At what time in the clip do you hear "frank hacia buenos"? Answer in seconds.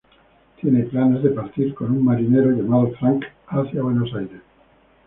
2.99-4.11